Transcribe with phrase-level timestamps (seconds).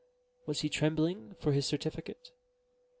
[0.47, 2.31] Was he trembling for his certificate?